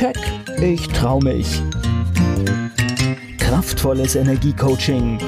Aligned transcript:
Keck, 0.00 0.16
ich 0.62 0.88
trau 0.88 1.20
mich. 1.20 1.60
Kraftvolles 3.36 4.14
Energiecoaching. 4.14 5.18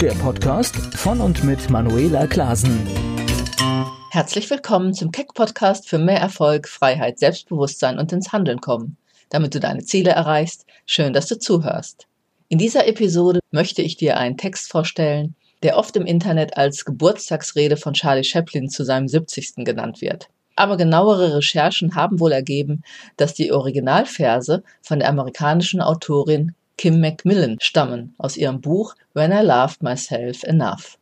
Der 0.00 0.10
Podcast 0.14 0.74
von 0.96 1.20
und 1.20 1.44
mit 1.44 1.70
Manuela 1.70 2.26
Klasen. 2.26 2.84
Herzlich 4.10 4.50
willkommen 4.50 4.92
zum 4.92 5.12
Keck 5.12 5.34
Podcast 5.34 5.88
für 5.88 5.98
mehr 5.98 6.18
Erfolg, 6.18 6.66
Freiheit, 6.66 7.20
Selbstbewusstsein 7.20 7.96
und 7.96 8.10
ins 8.10 8.32
Handeln 8.32 8.60
kommen, 8.60 8.96
damit 9.28 9.54
du 9.54 9.60
deine 9.60 9.84
Ziele 9.84 10.10
erreichst. 10.10 10.66
Schön, 10.84 11.12
dass 11.12 11.28
du 11.28 11.38
zuhörst. 11.38 12.08
In 12.48 12.58
dieser 12.58 12.88
Episode 12.88 13.38
möchte 13.52 13.82
ich 13.82 13.98
dir 13.98 14.16
einen 14.16 14.36
Text 14.36 14.68
vorstellen, 14.68 15.36
der 15.62 15.76
oft 15.76 15.94
im 15.94 16.06
Internet 16.06 16.56
als 16.56 16.84
Geburtstagsrede 16.84 17.76
von 17.76 17.94
Charlie 17.94 18.24
Chaplin 18.24 18.68
zu 18.68 18.82
seinem 18.82 19.06
70. 19.06 19.64
genannt 19.64 20.00
wird. 20.00 20.28
Aber 20.56 20.76
genauere 20.76 21.36
Recherchen 21.36 21.94
haben 21.94 22.20
wohl 22.20 22.32
ergeben, 22.32 22.82
dass 23.16 23.34
die 23.34 23.52
Originalverse 23.52 24.62
von 24.82 24.98
der 24.98 25.08
amerikanischen 25.08 25.80
Autorin 25.80 26.54
Kim 26.76 27.00
Macmillan 27.00 27.56
stammen 27.60 28.14
aus 28.18 28.36
ihrem 28.36 28.60
Buch 28.60 28.94
When 29.14 29.32
I 29.32 29.42
Loved 29.42 29.82
Myself 29.82 30.42
Enough. 30.44 30.98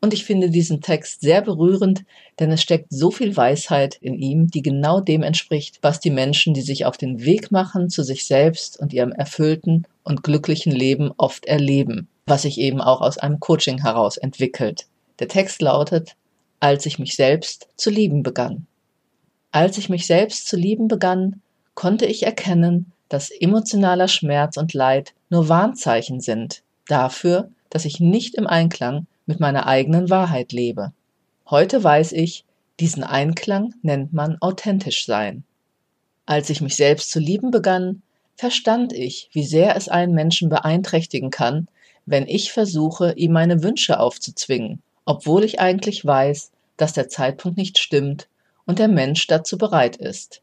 Und 0.00 0.14
ich 0.14 0.24
finde 0.24 0.48
diesen 0.48 0.80
Text 0.80 1.20
sehr 1.20 1.42
berührend, 1.42 2.04
denn 2.38 2.50
es 2.50 2.62
steckt 2.62 2.86
so 2.90 3.10
viel 3.10 3.36
Weisheit 3.36 3.96
in 4.00 4.14
ihm, 4.14 4.46
die 4.46 4.62
genau 4.62 5.00
dem 5.00 5.22
entspricht, 5.22 5.78
was 5.82 6.00
die 6.00 6.10
Menschen, 6.10 6.54
die 6.54 6.62
sich 6.62 6.86
auf 6.86 6.96
den 6.96 7.24
Weg 7.24 7.50
machen 7.50 7.90
zu 7.90 8.02
sich 8.02 8.26
selbst 8.26 8.80
und 8.80 8.92
ihrem 8.92 9.12
erfüllten 9.12 9.86
und 10.02 10.22
glücklichen 10.22 10.72
Leben 10.72 11.12
oft 11.18 11.44
erleben 11.44 12.08
was 12.30 12.42
sich 12.42 12.58
eben 12.58 12.80
auch 12.80 13.02
aus 13.02 13.18
einem 13.18 13.40
Coaching 13.40 13.82
heraus 13.82 14.16
entwickelt. 14.16 14.86
Der 15.18 15.28
Text 15.28 15.60
lautet, 15.60 16.16
als 16.60 16.86
ich 16.86 16.98
mich 16.98 17.14
selbst 17.16 17.68
zu 17.76 17.90
lieben 17.90 18.22
begann. 18.22 18.66
Als 19.52 19.78
ich 19.78 19.88
mich 19.88 20.06
selbst 20.06 20.46
zu 20.46 20.56
lieben 20.56 20.86
begann, 20.86 21.42
konnte 21.74 22.06
ich 22.06 22.22
erkennen, 22.22 22.92
dass 23.08 23.30
emotionaler 23.30 24.06
Schmerz 24.06 24.56
und 24.56 24.74
Leid 24.74 25.12
nur 25.28 25.48
Warnzeichen 25.48 26.20
sind 26.20 26.62
dafür, 26.86 27.50
dass 27.68 27.84
ich 27.84 28.00
nicht 28.00 28.36
im 28.36 28.46
Einklang 28.46 29.06
mit 29.26 29.40
meiner 29.40 29.66
eigenen 29.66 30.08
Wahrheit 30.08 30.52
lebe. 30.52 30.92
Heute 31.48 31.82
weiß 31.82 32.12
ich, 32.12 32.44
diesen 32.78 33.02
Einklang 33.02 33.74
nennt 33.82 34.12
man 34.12 34.38
authentisch 34.40 35.04
sein. 35.04 35.44
Als 36.26 36.48
ich 36.50 36.60
mich 36.60 36.76
selbst 36.76 37.10
zu 37.10 37.18
lieben 37.18 37.50
begann, 37.50 38.02
verstand 38.36 38.92
ich, 38.92 39.28
wie 39.32 39.44
sehr 39.44 39.76
es 39.76 39.88
einen 39.88 40.14
Menschen 40.14 40.48
beeinträchtigen 40.48 41.30
kann, 41.30 41.66
wenn 42.06 42.26
ich 42.26 42.52
versuche, 42.52 43.12
ihm 43.16 43.32
meine 43.32 43.62
Wünsche 43.62 43.98
aufzuzwingen, 43.98 44.80
obwohl 45.04 45.44
ich 45.44 45.60
eigentlich 45.60 46.04
weiß, 46.04 46.52
dass 46.76 46.92
der 46.92 47.08
Zeitpunkt 47.08 47.58
nicht 47.58 47.78
stimmt 47.78 48.28
und 48.70 48.78
der 48.78 48.86
Mensch 48.86 49.26
dazu 49.26 49.58
bereit 49.58 49.96
ist. 49.96 50.42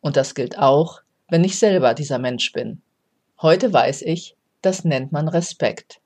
Und 0.00 0.16
das 0.16 0.34
gilt 0.34 0.58
auch, 0.58 1.00
wenn 1.28 1.44
ich 1.44 1.60
selber 1.60 1.94
dieser 1.94 2.18
Mensch 2.18 2.50
bin. 2.50 2.82
Heute 3.40 3.72
weiß 3.72 4.02
ich, 4.02 4.34
das 4.62 4.82
nennt 4.82 5.12
man 5.12 5.28
Respekt. 5.28 6.00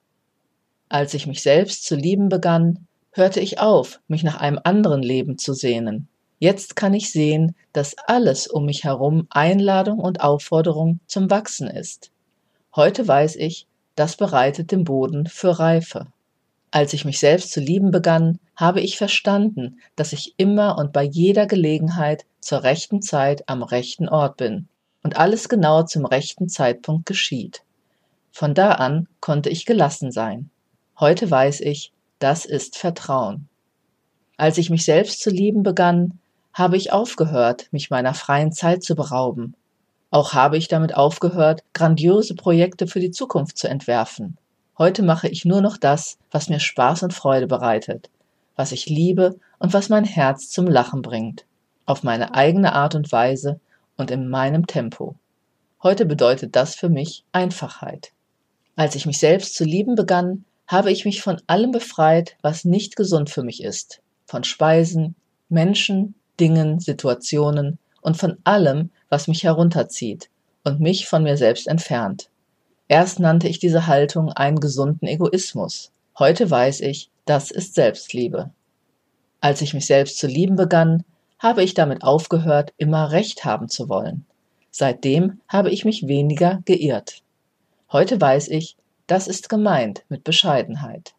Als 0.90 1.14
ich 1.14 1.26
mich 1.26 1.42
selbst 1.42 1.86
zu 1.86 1.96
lieben 1.96 2.28
begann, 2.28 2.86
hörte 3.12 3.40
ich 3.40 3.58
auf, 3.58 4.00
mich 4.06 4.22
nach 4.22 4.38
einem 4.38 4.60
anderen 4.64 5.02
Leben 5.02 5.38
zu 5.38 5.54
sehnen. 5.54 6.08
Jetzt 6.38 6.76
kann 6.76 6.92
ich 6.92 7.10
sehen, 7.10 7.56
dass 7.72 7.96
alles 8.06 8.46
um 8.46 8.66
mich 8.66 8.84
herum 8.84 9.26
Einladung 9.30 9.98
und 9.98 10.20
Aufforderung 10.20 11.00
zum 11.06 11.30
Wachsen 11.30 11.68
ist. 11.68 12.10
Heute 12.74 13.08
weiß 13.08 13.34
ich, 13.36 13.66
das 13.94 14.18
bereitet 14.18 14.72
den 14.72 14.84
Boden 14.84 15.26
für 15.26 15.58
Reife. 15.58 16.08
Als 16.70 16.92
ich 16.92 17.06
mich 17.06 17.18
selbst 17.18 17.50
zu 17.50 17.60
lieben 17.60 17.92
begann, 17.92 18.40
habe 18.56 18.80
ich 18.80 18.98
verstanden, 18.98 19.80
dass 19.94 20.12
ich 20.12 20.34
immer 20.38 20.78
und 20.78 20.92
bei 20.92 21.02
jeder 21.02 21.46
Gelegenheit 21.46 22.24
zur 22.40 22.62
rechten 22.62 23.02
Zeit 23.02 23.48
am 23.48 23.62
rechten 23.62 24.08
Ort 24.08 24.38
bin 24.38 24.68
und 25.02 25.16
alles 25.16 25.48
genau 25.48 25.82
zum 25.82 26.04
rechten 26.04 26.48
Zeitpunkt 26.48 27.06
geschieht. 27.06 27.62
Von 28.32 28.54
da 28.54 28.72
an 28.72 29.08
konnte 29.20 29.50
ich 29.50 29.66
gelassen 29.66 30.10
sein. 30.10 30.50
Heute 30.98 31.30
weiß 31.30 31.60
ich, 31.60 31.92
das 32.18 32.44
ist 32.44 32.76
Vertrauen. 32.76 33.48
Als 34.36 34.58
ich 34.58 34.70
mich 34.70 34.84
selbst 34.84 35.20
zu 35.20 35.30
lieben 35.30 35.62
begann, 35.62 36.18
habe 36.52 36.76
ich 36.76 36.92
aufgehört, 36.92 37.68
mich 37.70 37.90
meiner 37.90 38.14
freien 38.14 38.52
Zeit 38.52 38.82
zu 38.82 38.94
berauben 38.94 39.54
auch 40.10 40.34
habe 40.34 40.56
ich 40.56 40.68
damit 40.68 40.96
aufgehört, 40.96 41.62
grandiose 41.72 42.34
Projekte 42.34 42.86
für 42.86 43.00
die 43.00 43.10
Zukunft 43.10 43.58
zu 43.58 43.68
entwerfen. 43.68 44.38
Heute 44.78 45.02
mache 45.02 45.28
ich 45.28 45.44
nur 45.44 45.60
noch 45.60 45.76
das, 45.76 46.18
was 46.30 46.48
mir 46.48 46.60
Spaß 46.60 47.02
und 47.02 47.12
Freude 47.12 47.46
bereitet, 47.46 48.08
was 48.56 48.72
ich 48.72 48.86
liebe 48.86 49.38
und 49.58 49.72
was 49.72 49.88
mein 49.88 50.04
Herz 50.04 50.50
zum 50.50 50.66
Lachen 50.66 51.02
bringt, 51.02 51.44
auf 51.84 52.02
meine 52.02 52.34
eigene 52.34 52.72
Art 52.72 52.94
und 52.94 53.12
Weise 53.12 53.60
und 53.96 54.10
in 54.10 54.28
meinem 54.28 54.66
Tempo. 54.66 55.14
Heute 55.82 56.06
bedeutet 56.06 56.56
das 56.56 56.74
für 56.74 56.88
mich 56.88 57.24
Einfachheit. 57.32 58.12
Als 58.74 58.94
ich 58.94 59.06
mich 59.06 59.18
selbst 59.18 59.54
zu 59.54 59.64
lieben 59.64 59.94
begann, 59.94 60.44
habe 60.66 60.90
ich 60.90 61.04
mich 61.04 61.22
von 61.22 61.40
allem 61.46 61.70
befreit, 61.70 62.36
was 62.42 62.64
nicht 62.64 62.96
gesund 62.96 63.30
für 63.30 63.44
mich 63.44 63.62
ist, 63.62 64.00
von 64.24 64.42
Speisen, 64.42 65.14
Menschen, 65.48 66.14
Dingen, 66.40 66.80
Situationen, 66.80 67.78
und 68.06 68.16
von 68.16 68.36
allem, 68.44 68.90
was 69.08 69.26
mich 69.26 69.42
herunterzieht 69.42 70.30
und 70.62 70.78
mich 70.78 71.08
von 71.08 71.24
mir 71.24 71.36
selbst 71.36 71.66
entfernt. 71.66 72.30
Erst 72.86 73.18
nannte 73.18 73.48
ich 73.48 73.58
diese 73.58 73.88
Haltung 73.88 74.30
einen 74.30 74.60
gesunden 74.60 75.08
Egoismus. 75.08 75.90
Heute 76.18 76.50
weiß 76.50 76.80
ich, 76.80 77.10
das 77.26 77.50
ist 77.50 77.74
Selbstliebe. 77.74 78.50
Als 79.42 79.60
ich 79.60 79.74
mich 79.74 79.84
selbst 79.84 80.16
zu 80.16 80.26
lieben 80.26 80.56
begann, 80.56 81.04
habe 81.38 81.62
ich 81.62 81.74
damit 81.74 82.02
aufgehört, 82.02 82.72
immer 82.78 83.12
Recht 83.12 83.44
haben 83.44 83.68
zu 83.68 83.90
wollen. 83.90 84.24
Seitdem 84.70 85.40
habe 85.46 85.70
ich 85.70 85.84
mich 85.84 86.08
weniger 86.08 86.62
geirrt. 86.64 87.22
Heute 87.92 88.18
weiß 88.18 88.48
ich, 88.48 88.76
das 89.06 89.28
ist 89.28 89.50
gemeint 89.50 90.04
mit 90.08 90.24
Bescheidenheit. 90.24 91.14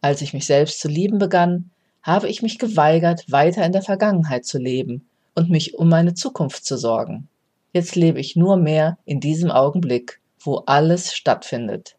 Als 0.00 0.22
ich 0.22 0.32
mich 0.32 0.46
selbst 0.46 0.80
zu 0.80 0.88
lieben 0.88 1.18
begann, 1.18 1.70
habe 2.02 2.30
ich 2.30 2.40
mich 2.40 2.58
geweigert, 2.58 3.30
weiter 3.30 3.64
in 3.64 3.72
der 3.72 3.82
Vergangenheit 3.82 4.46
zu 4.46 4.58
leben 4.58 5.06
und 5.34 5.50
mich 5.50 5.74
um 5.74 5.90
meine 5.90 6.14
Zukunft 6.14 6.64
zu 6.64 6.78
sorgen. 6.78 7.28
Jetzt 7.74 7.94
lebe 7.94 8.20
ich 8.20 8.36
nur 8.36 8.56
mehr 8.56 8.96
in 9.04 9.20
diesem 9.20 9.50
Augenblick, 9.50 10.20
wo 10.40 10.62
alles 10.66 11.12
stattfindet. 11.12 11.96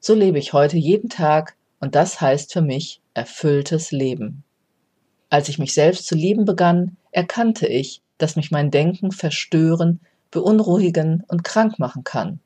So 0.00 0.14
lebe 0.14 0.38
ich 0.38 0.52
heute 0.52 0.76
jeden 0.76 1.08
Tag 1.08 1.56
und 1.80 1.94
das 1.94 2.20
heißt 2.20 2.52
für 2.52 2.62
mich 2.62 3.00
erfülltes 3.14 3.90
Leben. 3.90 4.44
Als 5.30 5.48
ich 5.48 5.58
mich 5.58 5.74
selbst 5.74 6.06
zu 6.06 6.14
lieben 6.14 6.44
begann, 6.44 6.96
erkannte 7.10 7.66
ich, 7.66 8.00
dass 8.16 8.36
mich 8.36 8.50
mein 8.50 8.70
Denken 8.70 9.12
verstören, 9.12 10.00
beunruhigen 10.30 11.24
und 11.28 11.44
krank 11.44 11.78
machen 11.78 12.04
kann. 12.04 12.40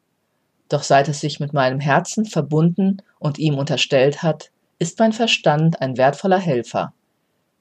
Doch 0.68 0.82
seit 0.82 1.08
es 1.08 1.20
sich 1.20 1.40
mit 1.40 1.52
meinem 1.52 1.80
Herzen 1.80 2.24
verbunden 2.24 3.02
und 3.18 3.38
ihm 3.38 3.58
unterstellt 3.58 4.22
hat, 4.22 4.50
ist 4.78 4.98
mein 4.98 5.12
Verstand 5.12 5.80
ein 5.80 5.96
wertvoller 5.96 6.38
Helfer. 6.38 6.92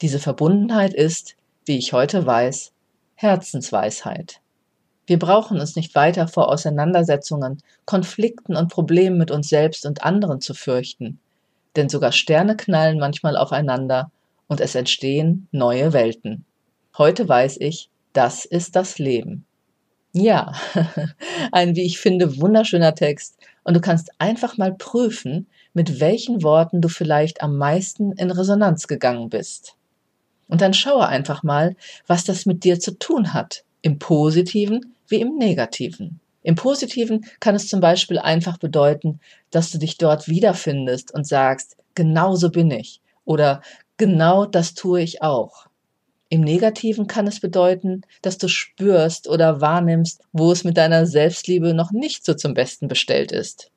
Diese 0.01 0.19
Verbundenheit 0.19 0.93
ist, 0.93 1.35
wie 1.65 1.77
ich 1.77 1.93
heute 1.93 2.25
weiß, 2.25 2.71
Herzensweisheit. 3.15 4.41
Wir 5.11 5.19
brauchen 5.19 5.59
uns 5.59 5.75
nicht 5.75 5.93
weiter 5.93 6.29
vor 6.29 6.47
Auseinandersetzungen, 6.47 7.61
Konflikten 7.83 8.55
und 8.55 8.71
Problemen 8.71 9.17
mit 9.17 9.29
uns 9.29 9.49
selbst 9.49 9.85
und 9.85 10.05
anderen 10.05 10.39
zu 10.39 10.53
fürchten, 10.53 11.19
denn 11.75 11.89
sogar 11.89 12.13
Sterne 12.13 12.55
knallen 12.55 12.97
manchmal 12.97 13.35
aufeinander 13.35 14.09
und 14.47 14.61
es 14.61 14.73
entstehen 14.73 15.49
neue 15.51 15.91
Welten. 15.91 16.45
Heute 16.97 17.27
weiß 17.27 17.57
ich, 17.59 17.89
das 18.13 18.45
ist 18.45 18.77
das 18.77 18.99
Leben. 18.99 19.45
Ja, 20.13 20.53
ein, 21.51 21.75
wie 21.75 21.83
ich 21.83 21.99
finde, 21.99 22.39
wunderschöner 22.39 22.95
Text 22.95 23.35
und 23.65 23.73
du 23.73 23.81
kannst 23.81 24.11
einfach 24.17 24.57
mal 24.57 24.73
prüfen, 24.73 25.45
mit 25.73 25.99
welchen 25.99 26.41
Worten 26.41 26.79
du 26.79 26.87
vielleicht 26.87 27.43
am 27.43 27.57
meisten 27.57 28.13
in 28.13 28.31
Resonanz 28.31 28.87
gegangen 28.87 29.29
bist. 29.29 29.75
Und 30.47 30.61
dann 30.61 30.73
schaue 30.73 31.05
einfach 31.05 31.43
mal, 31.43 31.75
was 32.07 32.23
das 32.23 32.45
mit 32.45 32.63
dir 32.63 32.79
zu 32.79 32.97
tun 32.97 33.33
hat. 33.33 33.65
Im 33.81 33.99
Positiven 33.99 34.93
wie 35.11 35.21
im 35.21 35.37
Negativen. 35.37 36.19
Im 36.43 36.55
Positiven 36.55 37.25
kann 37.39 37.55
es 37.55 37.67
zum 37.67 37.81
Beispiel 37.81 38.17
einfach 38.17 38.57
bedeuten, 38.57 39.19
dass 39.51 39.71
du 39.71 39.77
dich 39.77 39.97
dort 39.97 40.27
wiederfindest 40.27 41.13
und 41.13 41.27
sagst, 41.27 41.77
genau 41.93 42.35
so 42.35 42.49
bin 42.49 42.71
ich. 42.71 43.01
Oder 43.25 43.61
genau 43.97 44.45
das 44.45 44.73
tue 44.73 45.01
ich 45.01 45.21
auch. 45.21 45.67
Im 46.29 46.41
Negativen 46.41 47.07
kann 47.07 47.27
es 47.27 47.41
bedeuten, 47.41 48.01
dass 48.21 48.37
du 48.37 48.47
spürst 48.47 49.27
oder 49.27 49.61
wahrnimmst, 49.61 50.23
wo 50.31 50.51
es 50.51 50.63
mit 50.63 50.77
deiner 50.77 51.05
Selbstliebe 51.05 51.73
noch 51.73 51.91
nicht 51.91 52.25
so 52.25 52.33
zum 52.33 52.53
Besten 52.53 52.87
bestellt 52.87 53.31
ist. 53.31 53.69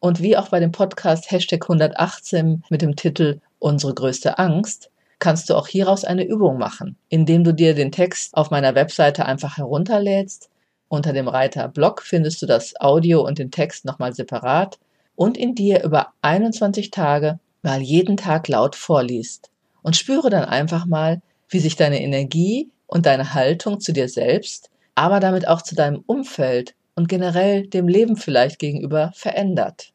Und 0.00 0.22
wie 0.22 0.36
auch 0.36 0.48
bei 0.48 0.60
dem 0.60 0.72
Podcast 0.72 1.30
Hashtag 1.30 1.62
118 1.62 2.64
mit 2.70 2.82
dem 2.82 2.96
Titel 2.96 3.40
Unsere 3.58 3.94
größte 3.94 4.38
Angst, 4.38 4.90
kannst 5.20 5.50
du 5.50 5.54
auch 5.54 5.68
hieraus 5.68 6.04
eine 6.04 6.24
Übung 6.24 6.58
machen, 6.58 6.96
indem 7.10 7.44
du 7.44 7.54
dir 7.54 7.74
den 7.74 7.92
Text 7.92 8.34
auf 8.34 8.50
meiner 8.50 8.74
Webseite 8.74 9.26
einfach 9.26 9.58
herunterlädst. 9.58 10.49
Unter 10.92 11.12
dem 11.12 11.28
Reiter 11.28 11.68
Blog 11.68 12.02
findest 12.02 12.42
du 12.42 12.46
das 12.46 12.74
Audio 12.80 13.24
und 13.24 13.38
den 13.38 13.52
Text 13.52 13.84
nochmal 13.84 14.12
separat 14.12 14.80
und 15.14 15.38
in 15.38 15.54
dir 15.54 15.84
über 15.84 16.08
21 16.20 16.90
Tage 16.90 17.38
mal 17.62 17.80
jeden 17.80 18.16
Tag 18.16 18.48
laut 18.48 18.74
vorliest. 18.74 19.50
Und 19.82 19.96
spüre 19.96 20.30
dann 20.30 20.44
einfach 20.44 20.86
mal, 20.86 21.22
wie 21.48 21.60
sich 21.60 21.76
deine 21.76 22.02
Energie 22.02 22.70
und 22.88 23.06
deine 23.06 23.34
Haltung 23.34 23.78
zu 23.78 23.92
dir 23.92 24.08
selbst, 24.08 24.68
aber 24.96 25.20
damit 25.20 25.46
auch 25.46 25.62
zu 25.62 25.76
deinem 25.76 26.02
Umfeld 26.06 26.74
und 26.96 27.08
generell 27.08 27.68
dem 27.68 27.86
Leben 27.86 28.16
vielleicht 28.16 28.58
gegenüber 28.58 29.12
verändert. 29.14 29.92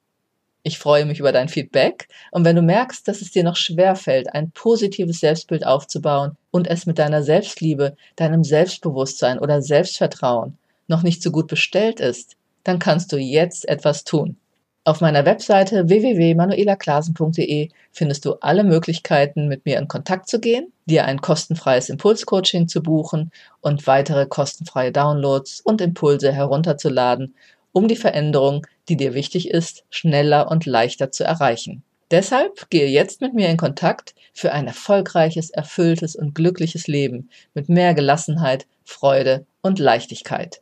Ich 0.64 0.80
freue 0.80 1.06
mich 1.06 1.20
über 1.20 1.34
dein 1.34 1.50
Feedback 1.50 2.08
und 2.32 2.46
wenn 2.46 2.56
du 2.56 2.62
merkst, 2.62 3.06
dass 3.06 3.20
es 3.20 3.32
dir 3.32 3.44
noch 3.44 3.58
schwer 3.58 3.98
fällt, 3.98 4.34
ein 4.34 4.52
positives 4.52 5.20
Selbstbild 5.20 5.66
aufzubauen 5.66 6.38
und 6.52 6.68
es 6.68 6.86
mit 6.86 7.00
deiner 7.00 7.22
Selbstliebe, 7.22 7.98
deinem 8.16 8.46
Selbstbewusstsein 8.46 9.40
oder 9.40 9.62
Selbstvertrauen 9.62 10.58
noch 10.88 11.04
nicht 11.04 11.22
so 11.22 11.32
gut 11.32 11.48
bestellt 11.48 12.00
ist, 12.00 12.36
dann 12.64 12.80
kannst 12.80 13.12
du 13.12 13.18
jetzt 13.18 13.68
etwas 13.68 14.04
tun. 14.04 14.38
Auf 14.84 15.02
meiner 15.02 15.26
Webseite 15.26 15.90
www.manuelaklasen.de 15.90 17.70
findest 17.92 18.26
du 18.26 18.34
alle 18.42 18.64
Möglichkeiten, 18.64 19.48
mit 19.48 19.66
mir 19.66 19.80
in 19.80 19.88
Kontakt 19.88 20.30
zu 20.30 20.40
gehen, 20.40 20.72
dir 20.86 21.06
ein 21.06 21.22
kostenfreies 21.22 21.90
Impulscoaching 21.90 22.68
zu 22.68 22.84
buchen 22.84 23.32
und 23.62 23.88
weitere 23.88 24.28
kostenfreie 24.28 24.92
Downloads 24.92 25.62
und 25.62 25.82
Impulse 25.82 26.32
herunterzuladen, 26.32 27.34
um 27.72 27.88
die 27.88 27.96
Veränderung 27.96 28.66
die 28.90 28.98
dir 28.98 29.14
wichtig 29.14 29.50
ist, 29.50 29.84
schneller 29.90 30.50
und 30.52 30.66
leichter 30.66 31.12
zu 31.12 31.24
erreichen. 31.24 31.84
Deshalb 32.12 32.70
gehe 32.70 32.88
jetzt 32.88 33.22
mit 33.22 33.34
mir 33.34 33.50
in 33.50 33.58
Kontakt 33.58 34.14
für 34.34 34.52
ein 34.52 34.68
erfolgreiches, 34.68 35.50
erfülltes 35.50 36.16
und 36.16 36.36
glückliches 36.36 36.88
Leben 36.88 37.30
mit 37.54 37.68
mehr 37.68 37.94
Gelassenheit, 37.96 38.68
Freude 38.84 39.46
und 39.62 39.80
Leichtigkeit. 39.80 40.62